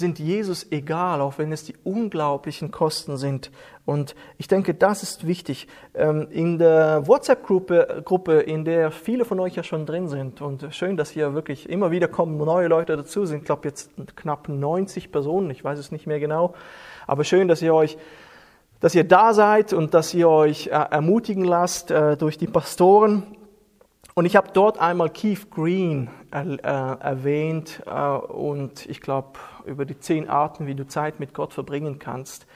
[0.00, 3.52] sind Jesus egal, auch wenn es die unglaublichen Kosten sind.
[3.90, 5.66] Und ich denke, das ist wichtig.
[5.94, 10.72] Ähm, in der WhatsApp-Gruppe, Gruppe, in der viele von euch ja schon drin sind, und
[10.72, 15.10] schön, dass hier wirklich immer wieder kommen neue Leute dazu sind, glaube jetzt knapp 90
[15.10, 16.54] Personen, ich weiß es nicht mehr genau,
[17.08, 17.98] aber schön, dass ihr euch
[18.78, 23.24] dass ihr da seid und dass ihr euch äh, ermutigen lasst äh, durch die Pastoren.
[24.14, 27.82] Und ich habe dort einmal Keith Green äh, erwähnt
[28.28, 32.46] und ich glaube, über die zehn Arten, wie du Zeit mit Gott verbringen kannst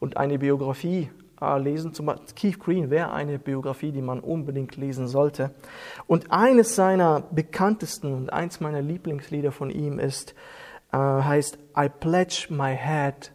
[0.00, 1.94] und eine Biografie äh, lesen.
[1.94, 5.50] Zum Beispiel Keith Green wäre eine Biografie, die man unbedingt lesen sollte.
[6.06, 10.34] Und eines seiner bekanntesten und eins meiner Lieblingslieder von ihm ist,
[10.92, 13.32] äh, heißt I pledge my head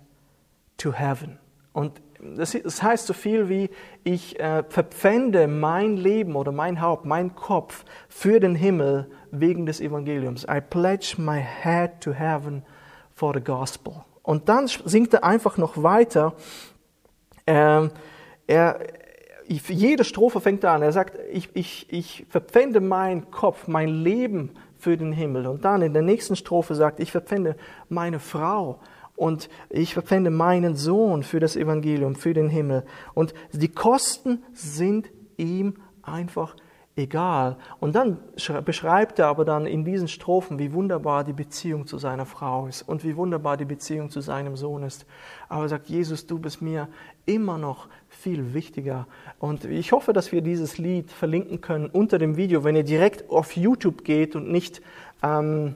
[0.77, 1.39] to heaven.
[1.73, 3.69] Und das, das heißt so viel wie,
[4.03, 9.79] ich äh, verpfände mein Leben oder mein Haupt, mein Kopf für den Himmel wegen des
[9.79, 10.45] Evangeliums.
[10.49, 12.63] I pledge my head to heaven
[13.13, 14.05] for the gospel.
[14.29, 16.35] Und dann singt er einfach noch weiter.
[17.47, 17.89] Ähm,
[18.45, 18.79] er,
[19.47, 20.83] jede Strophe fängt an.
[20.83, 25.47] Er sagt, ich, ich, ich verpfände meinen Kopf, mein Leben für den Himmel.
[25.47, 27.55] Und dann in der nächsten Strophe sagt, ich verpfände
[27.89, 28.81] meine Frau
[29.15, 32.85] und ich verpfände meinen Sohn für das Evangelium, für den Himmel.
[33.15, 36.55] Und die Kosten sind ihm einfach
[36.99, 37.57] egal.
[37.79, 38.17] Und dann
[38.65, 42.83] beschreibt er aber dann in diesen Strophen, wie wunderbar die Beziehung zu seiner Frau ist
[42.83, 45.05] und wie wunderbar die Beziehung zu seinem Sohn ist.
[45.47, 46.87] Aber er sagt, Jesus, du bist mir
[47.25, 49.07] immer noch viel wichtiger.
[49.39, 53.29] Und ich hoffe, dass wir dieses Lied verlinken können unter dem Video, wenn ihr direkt
[53.29, 54.81] auf YouTube geht und nicht
[55.23, 55.75] ähm,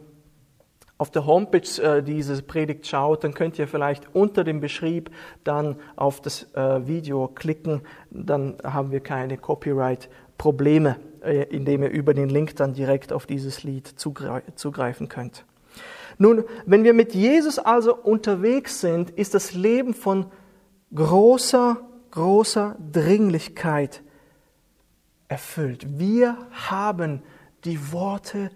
[0.97, 5.09] auf der Homepage äh, diese Predigt schaut, dann könnt ihr vielleicht unter dem Beschrieb
[5.43, 7.81] dann auf das äh, Video klicken.
[8.09, 13.87] Dann haben wir keine Copyright-Probleme, indem ihr über den Link dann direkt auf dieses Lied
[13.87, 15.45] zugreifen könnt.
[16.17, 20.27] Nun, wenn wir mit Jesus also unterwegs sind, ist das Leben von
[20.93, 21.77] großer,
[22.11, 24.03] großer Dringlichkeit
[25.27, 25.99] erfüllt.
[25.99, 27.23] Wir haben
[27.65, 28.51] die Worte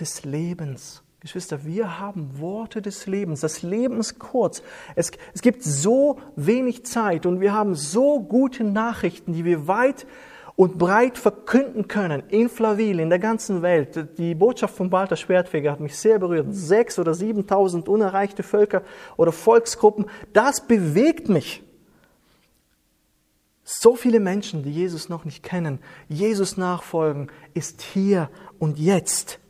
[0.00, 1.02] des Lebens.
[1.20, 3.40] Geschwister, wir haben Worte des Lebens.
[3.40, 4.62] Das Leben ist kurz.
[4.96, 10.06] Es, es gibt so wenig Zeit und wir haben so gute Nachrichten, die wir weit
[10.62, 14.16] und breit verkünden können, in Flavil, in der ganzen Welt.
[14.16, 16.46] Die Botschaft von Walter Schwertfeger hat mich sehr berührt.
[16.50, 18.82] Sechs oder siebentausend unerreichte Völker
[19.16, 21.64] oder Volksgruppen, das bewegt mich.
[23.64, 29.40] So viele Menschen, die Jesus noch nicht kennen, Jesus nachfolgen, ist hier und jetzt.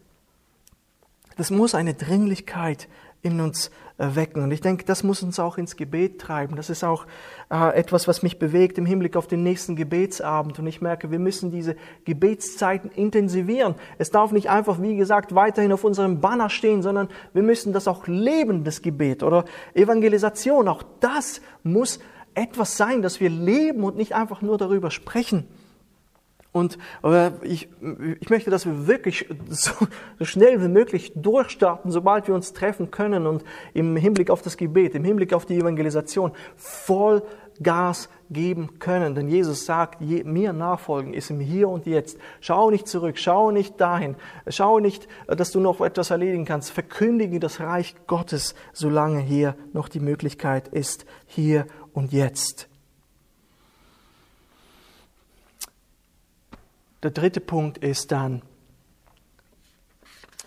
[1.37, 2.89] Das muss eine Dringlichkeit
[3.23, 4.43] in uns äh, wecken.
[4.43, 6.57] Und ich denke, das muss uns auch ins Gebet treiben.
[6.57, 7.07] Das ist auch
[7.51, 10.59] äh, etwas, was mich bewegt im Hinblick auf den nächsten Gebetsabend.
[10.59, 13.77] Und ich merke, wir müssen diese Gebetszeiten intensivieren.
[13.99, 17.87] Es darf nicht einfach, wie gesagt, weiterhin auf unserem Banner stehen, sondern wir müssen das
[17.87, 20.67] auch leben, das Gebet oder Evangelisation.
[20.67, 22.01] Auch das muss
[22.35, 25.47] etwas sein, das wir leben und nicht einfach nur darüber sprechen.
[26.53, 26.77] Und
[27.43, 27.69] ich,
[28.21, 29.73] ich möchte, dass wir wirklich so,
[30.19, 34.59] so schnell wie möglich durchstarten, sobald wir uns treffen können und im Hinblick auf das
[34.59, 37.23] Gebet, im Hinblick auf die Evangelisation voll
[37.63, 39.15] Gas geben können.
[39.15, 42.19] Denn Jesus sagt, je, mir nachfolgen ist im Hier und Jetzt.
[42.41, 46.71] Schau nicht zurück, schau nicht dahin, schau nicht, dass du noch etwas erledigen kannst.
[46.71, 52.72] Verkündige das Reich Gottes, solange hier noch die Möglichkeit ist, hier und jetzt.
[57.03, 58.43] Der dritte Punkt ist dann,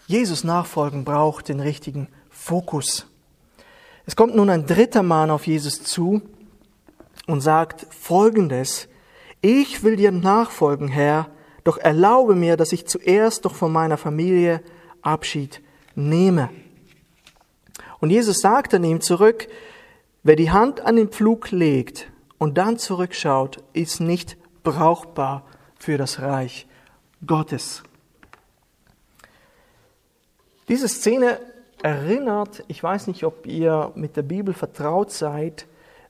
[0.08, 3.08] Jesus nachfolgen braucht den richtigen Fokus.
[4.06, 6.22] Es kommt nun ein dritter Mann auf Jesus zu
[7.28, 8.88] und sagt Folgendes,
[9.42, 11.28] ich will dir nachfolgen, Herr,
[11.66, 14.62] doch erlaube mir, dass ich zuerst doch von meiner Familie
[15.02, 15.62] Abschied
[15.96, 16.50] nehme.
[18.00, 19.48] Und Jesus sagt dann ihm zurück,
[20.24, 25.44] wer die Hand an den Pflug legt und dann zurückschaut, ist nicht brauchbar
[25.86, 26.66] für das Reich
[27.28, 27.84] Gottes.
[30.68, 31.40] Diese Szene
[31.84, 35.68] erinnert, ich weiß nicht, ob ihr mit der Bibel vertraut seid,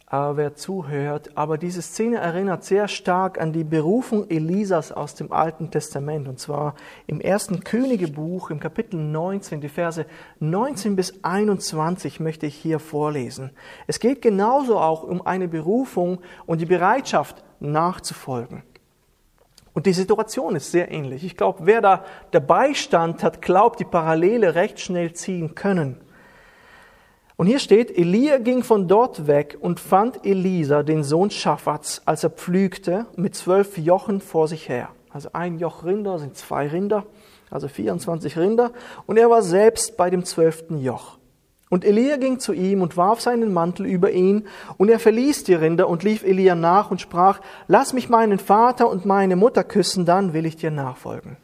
[0.09, 5.33] äh, wer zuhört, aber diese Szene erinnert sehr stark an die Berufung Elisas aus dem
[5.33, 10.05] Alten Testament, und zwar im ersten Königebuch, im Kapitel 19, die Verse
[10.39, 13.49] 19 bis 21 möchte ich hier vorlesen.
[13.87, 18.63] Es geht genauso auch um eine Berufung und die Bereitschaft nachzufolgen.
[19.75, 21.25] Und die Situation ist sehr ähnlich.
[21.25, 25.97] Ich glaube, wer da dabei stand, hat, glaubt, die Parallele recht schnell ziehen können.
[27.35, 32.23] Und hier steht, Elia ging von dort weg und fand Elisa, den Sohn Schaffats, als
[32.23, 34.89] er pflügte, mit zwölf Jochen vor sich her.
[35.09, 37.05] Also ein Joch Rinder sind zwei Rinder,
[37.51, 38.71] also 24 Rinder.
[39.05, 41.17] Und er war selbst bei dem zwölften Joch.
[41.69, 44.47] Und Elia ging zu ihm und warf seinen Mantel über ihn,
[44.77, 48.89] und er verließ die Rinder und lief Elia nach und sprach, Lass mich meinen Vater
[48.89, 51.37] und meine Mutter küssen, dann will ich dir nachfolgen.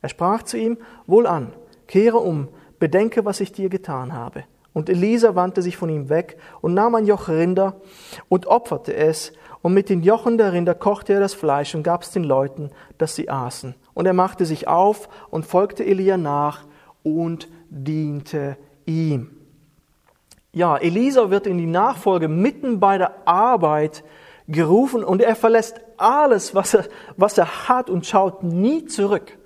[0.00, 1.52] Er sprach zu ihm, Wohlan,
[1.86, 4.44] kehre um, bedenke, was ich dir getan habe.
[4.72, 7.80] Und Elisa wandte sich von ihm weg und nahm ein Joch Rinder
[8.28, 12.02] und opferte es, und mit den Jochen der Rinder kochte er das Fleisch und gab
[12.02, 13.74] es den Leuten, dass sie aßen.
[13.92, 16.64] Und er machte sich auf und folgte Elia nach
[17.02, 19.37] und diente ihm.
[20.58, 24.02] Ja, Elisa wird in die Nachfolge mitten bei der Arbeit
[24.48, 26.84] gerufen und er verlässt alles, was er,
[27.16, 29.38] was er hat und schaut nie zurück.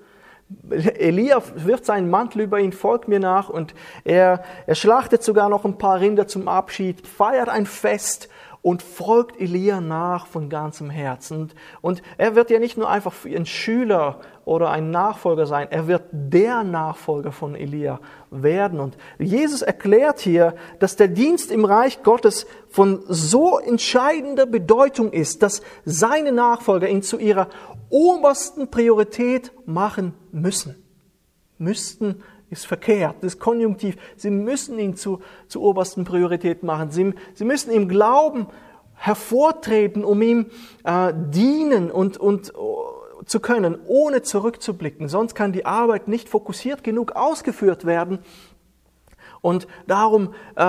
[0.71, 5.65] Elia wirft seinen Mantel über ihn, folgt mir nach und er, er schlachtet sogar noch
[5.65, 8.27] ein paar Rinder zum Abschied, feiert ein Fest
[8.63, 11.51] und folgt Elia nach von ganzem Herzen.
[11.81, 16.05] Und er wird ja nicht nur einfach ein Schüler oder ein Nachfolger sein, er wird
[16.11, 17.99] der Nachfolger von Elia
[18.41, 18.79] werden.
[18.79, 25.43] Und Jesus erklärt hier, dass der Dienst im Reich Gottes von so entscheidender Bedeutung ist,
[25.43, 27.49] dass seine Nachfolger ihn zu ihrer
[27.89, 30.75] obersten Priorität machen müssen.
[31.57, 33.97] Müssten ist verkehrt, das ist konjunktiv.
[34.15, 36.91] Sie müssen ihn zu, zur obersten Priorität machen.
[36.91, 38.47] Sie, sie müssen ihm Glauben
[38.95, 40.45] hervortreten, um ihm
[40.83, 42.53] äh, dienen und, und
[43.25, 45.07] zu können, ohne zurückzublicken.
[45.07, 48.19] Sonst kann die Arbeit nicht fokussiert genug ausgeführt werden.
[49.41, 50.61] Und darum äh,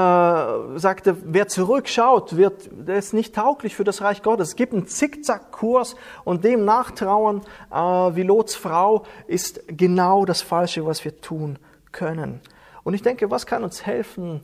[0.78, 4.48] sagte, wer zurückschaut, wird, der ist nicht tauglich für das Reich Gottes.
[4.48, 10.84] Es gibt einen Zickzackkurs und dem Nachtrauern äh, wie Lots Frau ist genau das Falsche,
[10.84, 11.60] was wir tun
[11.92, 12.40] können.
[12.82, 14.40] Und ich denke, was kann uns helfen,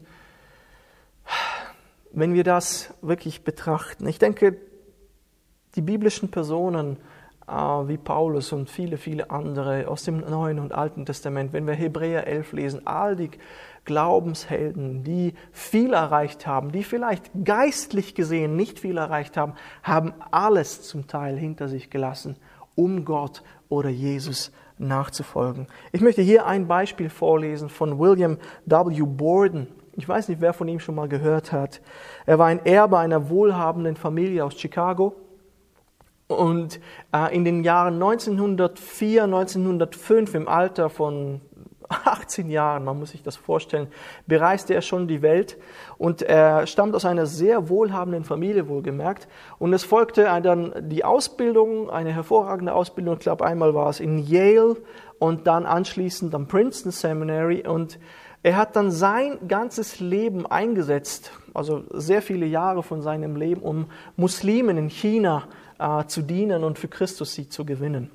[2.12, 4.06] wenn wir das wirklich betrachten?
[4.06, 4.56] Ich denke,
[5.74, 6.98] die biblischen Personen
[7.50, 12.26] wie Paulus und viele, viele andere aus dem Neuen und Alten Testament, wenn wir Hebräer
[12.26, 13.30] 11 lesen, all die
[13.84, 20.82] Glaubenshelden, die viel erreicht haben, die vielleicht geistlich gesehen nicht viel erreicht haben, haben alles
[20.82, 22.36] zum Teil hinter sich gelassen,
[22.76, 25.66] um Gott oder Jesus nachzufolgen.
[25.90, 29.02] Ich möchte hier ein Beispiel vorlesen von William W.
[29.04, 29.66] Borden.
[29.96, 31.80] Ich weiß nicht, wer von ihm schon mal gehört hat.
[32.26, 35.16] Er war ein Erbe einer wohlhabenden Familie aus Chicago
[36.30, 36.80] und
[37.12, 41.40] äh, in den Jahren 1904, 1905 im Alter von
[41.88, 43.88] 18 Jahren, man muss sich das vorstellen,
[44.28, 45.58] bereiste er schon die Welt
[45.98, 49.26] und er stammt aus einer sehr wohlhabenden Familie, wohlgemerkt.
[49.58, 53.14] Und es folgte dann die Ausbildung, eine hervorragende Ausbildung.
[53.14, 54.76] Ich glaube, einmal war es in Yale
[55.18, 57.66] und dann anschließend am Princeton Seminary.
[57.66, 57.98] Und
[58.44, 63.86] er hat dann sein ganzes Leben eingesetzt, also sehr viele Jahre von seinem Leben, um
[64.16, 65.48] Muslimen in China
[65.80, 68.10] äh, zu dienen und für Christus sie zu gewinnen.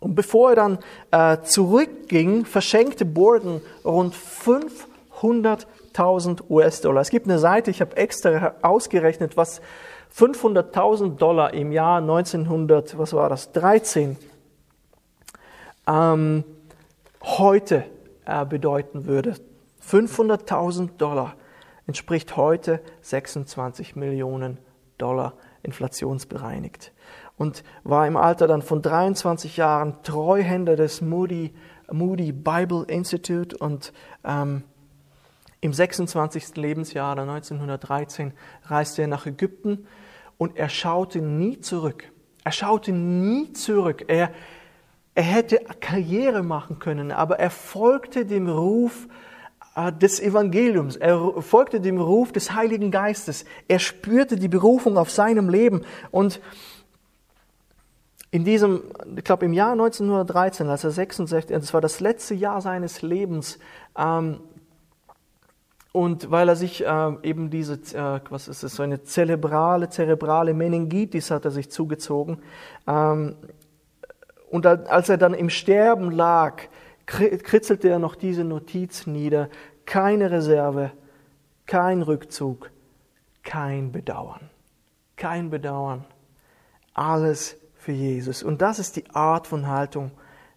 [0.00, 0.78] Und bevor er dann
[1.12, 7.00] äh, zurückging, verschenkte Borden rund 500.000 US-Dollar.
[7.00, 9.62] Es gibt eine Seite, ich habe extra ausgerechnet, was
[10.16, 14.16] 500.000 Dollar im Jahr 1900, was war das, 13,
[15.86, 16.42] ähm,
[17.22, 17.84] heute
[18.24, 19.36] äh, bedeuten würde.
[19.88, 21.36] 500.000 Dollar
[21.86, 24.58] entspricht heute 26 Millionen
[24.98, 26.92] Dollar inflationsbereinigt
[27.36, 31.52] und war im Alter dann von 23 Jahren Treuhänder des Moody,
[31.90, 33.92] Moody Bible Institute und
[34.24, 34.64] ähm,
[35.60, 36.56] im 26.
[36.56, 38.32] Lebensjahr 1913
[38.64, 39.86] reiste er nach Ägypten
[40.36, 42.10] und er schaute nie zurück.
[42.42, 44.04] Er schaute nie zurück.
[44.08, 44.32] Er,
[45.14, 49.06] er hätte Karriere machen können, aber er folgte dem Ruf
[50.00, 50.96] des Evangeliums.
[50.96, 53.44] Er folgte dem Ruf des Heiligen Geistes.
[53.68, 55.82] Er spürte die Berufung auf seinem Leben.
[56.10, 56.40] Und
[58.30, 58.82] in diesem,
[59.16, 63.58] ich glaube im Jahr 1913, als er 66, das war das letzte Jahr seines Lebens,
[63.96, 64.40] ähm,
[65.92, 70.54] und weil er sich äh, eben diese, äh, was ist es, so eine zerebrale, zerebrale
[70.54, 72.38] Meningitis hat er sich zugezogen.
[72.86, 73.36] Ähm,
[74.50, 76.62] und als er dann im Sterben lag,
[77.12, 79.48] kritzelte er noch diese Notiz nieder.
[79.84, 80.92] Keine Reserve,
[81.66, 82.70] kein Rückzug,
[83.42, 84.50] kein Bedauern.
[85.16, 86.04] Kein Bedauern.
[86.94, 88.42] Alles für Jesus.
[88.42, 90.12] Und das ist die Art von Haltung,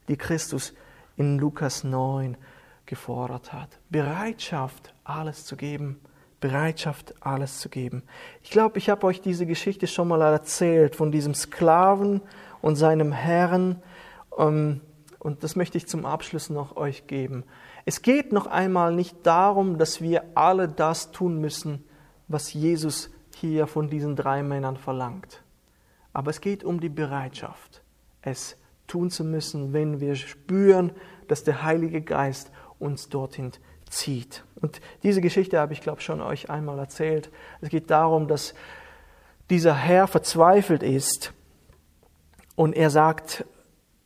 [0.07, 0.73] die Christus
[1.17, 2.37] in Lukas 9
[2.85, 3.79] gefordert hat.
[3.89, 5.99] Bereitschaft, alles zu geben.
[6.39, 8.03] Bereitschaft, alles zu geben.
[8.43, 12.21] Ich glaube, ich habe euch diese Geschichte schon mal erzählt von diesem Sklaven
[12.61, 13.81] und seinem Herrn.
[14.37, 14.81] Ähm,
[15.25, 17.45] und das möchte ich zum Abschluss noch euch geben.
[17.83, 21.83] Es geht noch einmal nicht darum, dass wir alle das tun müssen,
[22.27, 25.41] was Jesus hier von diesen drei Männern verlangt.
[26.13, 27.81] Aber es geht um die Bereitschaft,
[28.21, 30.91] es tun zu müssen, wenn wir spüren,
[31.27, 33.51] dass der Heilige Geist uns dorthin
[33.89, 34.45] zieht.
[34.61, 37.31] Und diese Geschichte habe ich, glaube ich, schon euch einmal erzählt.
[37.61, 38.53] Es geht darum, dass
[39.49, 41.33] dieser Herr verzweifelt ist
[42.55, 43.43] und er sagt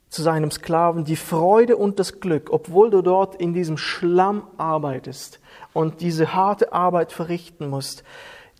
[0.09, 5.39] zu seinem Sklaven, die Freude und das Glück, obwohl du dort in diesem Schlamm arbeitest
[5.73, 8.03] und diese harte Arbeit verrichten musst,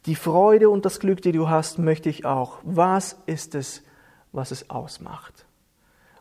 [0.06, 2.60] die Freude und das Glück, die du hast, möchte ich auch.
[2.64, 3.84] Was ist es,
[4.32, 5.46] was es ausmacht?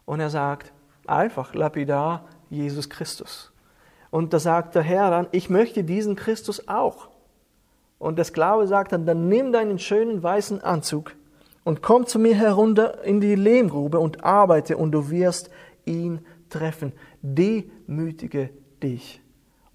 [0.04, 0.72] Und er sagt,
[1.06, 3.52] einfach, lapidar, Jesus Christus.
[4.10, 7.08] Und da sagt der Herr dann, ich möchte diesen Christus auch.
[7.98, 11.14] Und der Sklave sagt dann, dann nimm deinen schönen weißen Anzug
[11.68, 15.50] und komm zu mir herunter in die Lehmgrube und arbeite und du wirst
[15.84, 16.94] ihn treffen.
[17.20, 18.48] Demütige
[18.82, 19.20] dich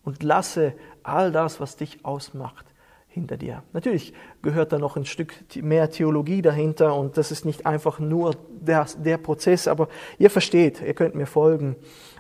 [0.04, 2.66] und lasse all das, was dich ausmacht,
[3.08, 3.62] hinter dir.
[3.74, 4.12] Natürlich
[4.42, 8.88] gehört da noch ein Stück mehr Theologie dahinter und das ist nicht einfach nur der,
[8.98, 11.76] der Prozess, aber ihr versteht, ihr könnt mir folgen.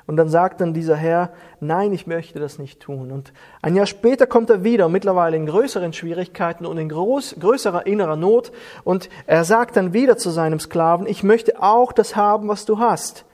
[0.06, 1.32] Und dann sagt dann dieser Herr,
[1.62, 3.12] nein, ich möchte das nicht tun.
[3.12, 3.32] Und
[3.62, 8.18] ein Jahr später kommt er wieder, mittlerweile in größeren Schwierigkeiten und in groß, größerer innerer
[8.18, 8.52] Not.
[8.84, 12.80] Und er sagt dann wieder zu seinem Sklaven, ich möchte auch das haben, was du
[12.80, 13.26] hast.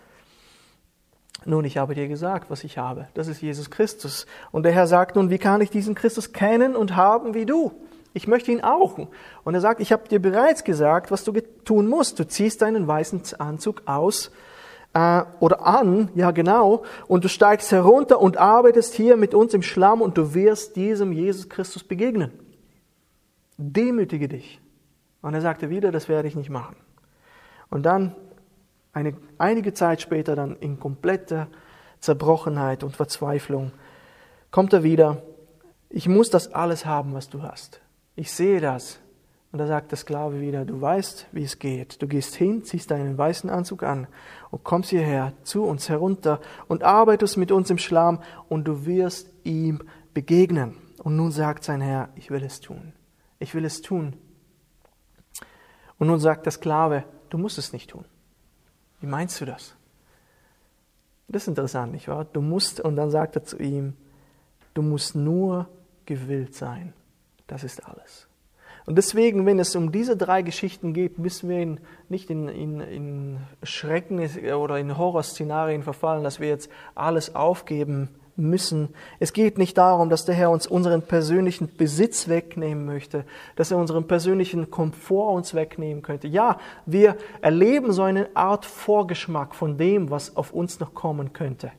[1.45, 3.07] Nun, ich habe dir gesagt, was ich habe.
[3.15, 4.27] Das ist Jesus Christus.
[4.51, 7.71] Und der Herr sagt nun, wie kann ich diesen Christus kennen und haben wie du?
[8.13, 8.99] Ich möchte ihn auch.
[9.43, 12.19] Und er sagt, ich habe dir bereits gesagt, was du tun musst.
[12.19, 14.31] Du ziehst deinen weißen Anzug aus
[14.93, 19.61] äh, oder an, ja genau, und du steigst herunter und arbeitest hier mit uns im
[19.61, 22.31] Schlamm und du wirst diesem Jesus Christus begegnen.
[23.57, 24.59] Demütige dich.
[25.21, 26.75] Und er sagte wieder, das werde ich nicht machen.
[27.69, 28.15] Und dann,
[28.93, 31.47] eine, einige Zeit später, dann in kompletter
[31.99, 33.71] Zerbrochenheit und Verzweiflung,
[34.49, 35.21] kommt er wieder,
[35.89, 37.81] ich muss das alles haben, was du hast.
[38.15, 38.99] Ich sehe das.
[39.51, 42.01] Und da sagt der Sklave wieder, du weißt, wie es geht.
[42.01, 44.07] Du gehst hin, ziehst deinen weißen Anzug an
[44.51, 49.33] und kommst hierher zu uns herunter und arbeitest mit uns im Schlamm und du wirst
[49.43, 49.81] ihm
[50.13, 50.77] begegnen.
[51.01, 52.93] Und nun sagt sein Herr, ich will es tun.
[53.39, 54.15] Ich will es tun.
[55.97, 58.05] Und nun sagt der Sklave, du musst es nicht tun.
[59.01, 59.75] Wie meinst du das?
[61.27, 62.25] Das ist interessant, nicht wahr?
[62.25, 63.95] Du musst, und dann sagt er zu ihm,
[64.73, 65.67] du musst nur
[66.05, 66.93] gewillt sein.
[67.47, 68.28] Das ist alles.
[68.85, 72.79] Und deswegen, wenn es um diese drei Geschichten geht, müssen wir in, nicht in, in,
[72.79, 74.19] in Schrecken
[74.55, 78.09] oder in Horrorszenarien verfallen, dass wir jetzt alles aufgeben
[78.39, 78.89] müssen.
[79.19, 83.25] Es geht nicht darum, dass der Herr uns unseren persönlichen Besitz wegnehmen möchte,
[83.55, 86.27] dass er unseren persönlichen Komfort uns wegnehmen könnte.
[86.27, 91.71] Ja, wir erleben so eine Art Vorgeschmack von dem, was auf uns noch kommen könnte.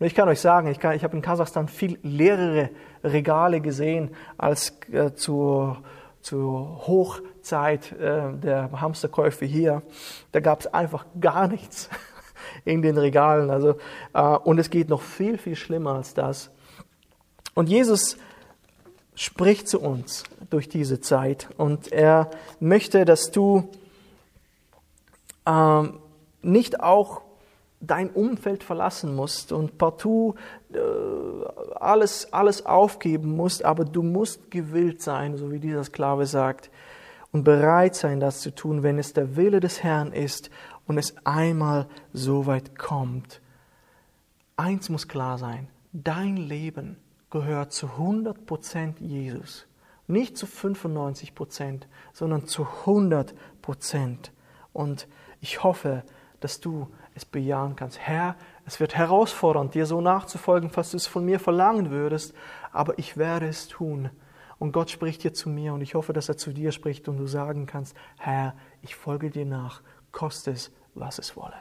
[0.00, 2.70] Ich kann euch sagen, ich, kann, ich habe in Kasachstan viel leerere
[3.02, 5.78] Regale gesehen als äh, zur,
[6.20, 9.82] zur Hochzeit äh, der Hamsterkäufe hier.
[10.32, 11.88] Da gab es einfach gar nichts
[12.64, 13.50] in den Regalen.
[13.50, 13.76] Also,
[14.12, 16.50] äh, und es geht noch viel, viel schlimmer als das.
[17.54, 18.16] Und Jesus
[19.14, 23.68] spricht zu uns durch diese Zeit und er möchte, dass du
[25.44, 25.98] ähm,
[26.42, 27.22] nicht auch
[27.80, 30.34] dein Umfeld verlassen musst und partout
[30.72, 30.78] äh,
[31.76, 36.70] alles, alles aufgeben musst, aber du musst gewillt sein, so wie dieser Sklave sagt,
[37.30, 40.50] und bereit sein, das zu tun, wenn es der Wille des Herrn ist
[40.86, 43.40] und es einmal so weit kommt.
[44.56, 46.96] Eins muss klar sein, dein Leben
[47.30, 49.66] gehört zu 100 Prozent Jesus.
[50.06, 54.32] Nicht zu 95 Prozent, sondern zu 100 Prozent.
[54.72, 55.06] Und
[55.40, 56.02] ich hoffe,
[56.40, 57.98] dass du es bejahen kannst.
[57.98, 62.34] Herr, es wird herausfordernd, dir so nachzufolgen, falls du es von mir verlangen würdest,
[62.72, 64.10] aber ich werde es tun.
[64.58, 67.18] Und Gott spricht hier zu mir und ich hoffe, dass er zu dir spricht und
[67.18, 71.54] du sagen kannst, Herr, ich folge dir nach, koste es, was es wolle.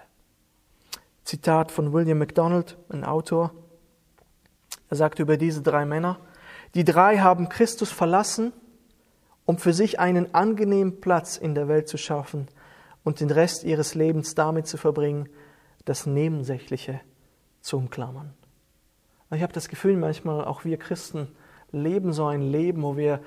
[1.24, 3.52] Zitat von William MacDonald, ein Autor.
[4.90, 6.20] Er sagt über diese drei Männer,
[6.76, 8.54] die drei haben Christus verlassen,
[9.46, 12.48] um für sich einen angenehmen Platz in der Welt zu schaffen
[13.04, 15.30] und den Rest ihres Lebens damit zu verbringen,
[15.90, 17.00] das Nebensächliche
[17.62, 18.34] zu umklammern.
[19.32, 21.28] Ich habe das Gefühl, manchmal auch wir Christen
[21.72, 23.22] leben so ein Leben, wo wir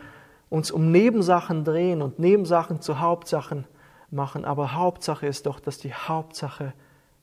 [0.48, 3.66] uns um Nebensachen drehen und Nebensachen zu Hauptsachen
[4.11, 4.44] machen.
[4.44, 6.72] Aber Hauptsache ist doch, dass die Hauptsache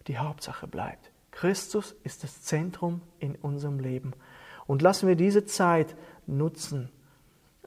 [0.07, 1.11] die Hauptsache bleibt.
[1.31, 4.13] Christus ist das Zentrum in unserem Leben.
[4.65, 6.89] Und lassen wir diese Zeit nutzen,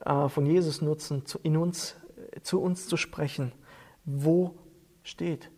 [0.03, 1.95] äh, von Jesus nutzen, in uns,
[2.41, 3.51] zu uns zu sprechen.
[4.05, 4.55] Wo
[5.03, 5.51] steht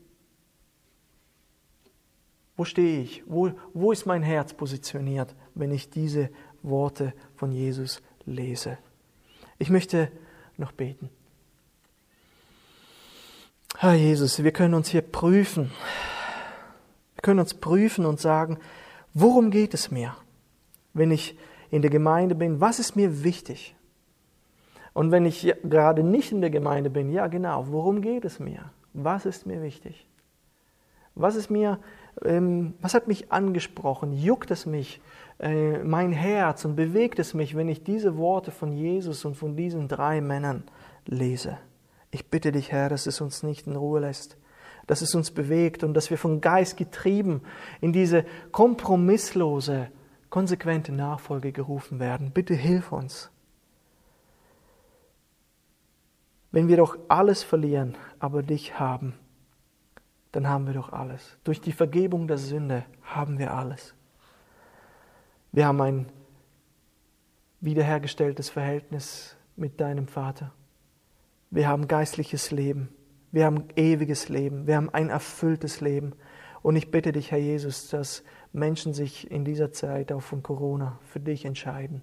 [2.56, 3.24] wo stehe ich?
[3.26, 6.30] Wo, wo ist mein Herz positioniert, wenn ich diese
[6.62, 8.78] Worte von Jesus lese?
[9.58, 10.12] Ich möchte
[10.58, 11.10] noch beten.
[13.78, 15.72] Herr Jesus, wir können uns hier prüfen.
[17.16, 18.60] Wir können uns prüfen und sagen,
[19.14, 20.16] worum geht es mir,
[20.94, 21.38] wenn ich
[21.72, 22.62] in der Gemeinde bin?
[22.62, 23.76] Was ist mir wichtig?
[24.94, 28.72] Und wenn ich gerade nicht in der Gemeinde bin, ja genau, worum geht es mir?
[28.94, 30.08] Was ist mir wichtig?
[31.16, 32.03] Was ist mir wichtig?
[32.24, 34.14] Ähm, was hat mich angesprochen?
[34.14, 35.02] Juckt es mich,
[35.40, 39.56] äh, mein Herz und bewegt es mich, wenn ich diese Worte von Jesus und von
[39.56, 40.64] diesen drei Männern
[41.06, 41.58] lese?
[42.12, 44.38] Ich bitte dich, Herr, dass es uns nicht in Ruhe lässt,
[44.86, 47.42] dass es uns bewegt und dass wir vom Geist getrieben
[47.82, 49.88] in diese kompromisslose,
[50.30, 52.32] konsequente Nachfolge gerufen werden.
[52.32, 53.32] Bitte hilf uns.
[56.52, 59.16] Wenn wir doch alles verlieren, aber dich haben,
[60.34, 61.38] dann haben wir doch alles.
[61.44, 63.94] Durch die Vergebung der Sünde haben wir alles.
[65.52, 66.06] Wir haben ein
[67.62, 70.52] wiederhergestelltes Verhältnis mit deinem Vater.
[71.52, 72.90] Wir haben geistliches Leben.
[73.32, 74.66] Wir haben ewiges Leben.
[74.66, 76.14] Wir haben ein erfülltes Leben.
[76.64, 78.24] Und ich bitte dich, Herr Jesus, dass
[78.54, 82.02] Menschen sich in dieser Zeit auch von Corona für dich entscheiden.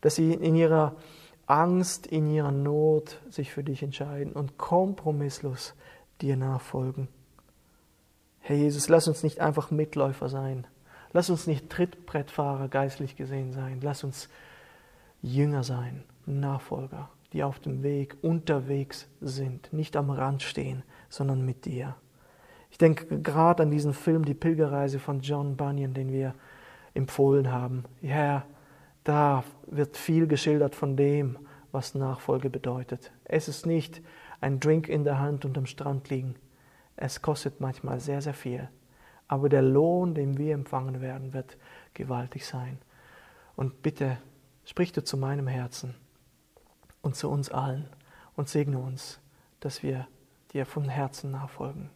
[0.00, 0.96] Dass sie in ihrer
[1.46, 5.74] Angst, in ihrer Not sich für dich entscheiden und kompromisslos
[6.20, 7.06] dir nachfolgen.
[8.46, 10.66] Herr Jesus, lass uns nicht einfach Mitläufer sein.
[11.14, 13.78] Lass uns nicht Trittbrettfahrer geistlich gesehen sein.
[13.80, 14.28] Lass uns
[15.22, 16.04] Jünger sein.
[16.26, 21.96] Nachfolger, die auf dem Weg unterwegs sind, nicht am Rand stehen, sondern mit dir.
[22.70, 26.34] Ich denke gerade an diesen Film Die Pilgerreise von John Bunyan, den wir
[26.92, 27.84] empfohlen haben.
[28.02, 28.44] Ja,
[29.04, 31.38] da wird viel geschildert von dem,
[31.72, 33.10] was Nachfolge bedeutet.
[33.24, 34.02] Es ist nicht
[34.42, 36.34] ein Drink in der Hand und am Strand liegen.
[36.96, 38.68] Es kostet manchmal sehr, sehr viel.
[39.26, 41.56] Aber der Lohn, den wir empfangen werden, wird
[41.94, 42.78] gewaltig sein.
[43.56, 44.18] Und bitte
[44.64, 45.94] sprich du zu meinem Herzen
[47.02, 47.88] und zu uns allen
[48.36, 49.20] und segne uns,
[49.60, 50.06] dass wir
[50.52, 51.90] dir von Herzen nachfolgen.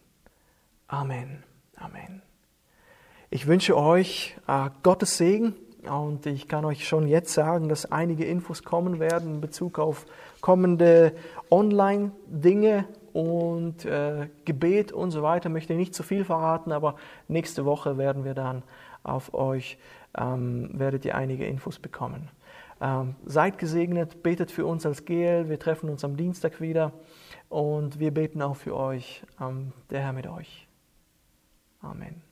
[0.87, 1.43] Amen.
[1.75, 2.21] Amen.
[3.29, 8.25] Ich wünsche euch äh, Gottes Segen und ich kann euch schon jetzt sagen, dass einige
[8.25, 10.05] Infos kommen werden in Bezug auf
[10.41, 11.15] kommende
[11.49, 15.49] Online-Dinge und äh, Gebet und so weiter.
[15.49, 16.95] Möchte nicht zu viel verraten, aber
[17.27, 18.63] nächste Woche werden wir dann
[19.03, 19.77] auf euch,
[20.17, 22.29] ähm, werdet ihr einige Infos bekommen.
[22.81, 25.49] Ähm, seid gesegnet, betet für uns als GL.
[25.49, 26.93] Wir treffen uns am Dienstag wieder
[27.49, 29.23] und wir beten auch für euch.
[29.41, 30.67] Ähm, der Herr mit euch.
[31.81, 32.28] Amen.